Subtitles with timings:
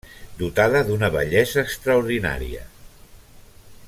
[0.37, 2.67] Dotada d'una bellesa extraordinària.